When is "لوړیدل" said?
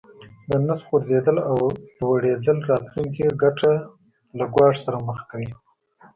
1.99-2.57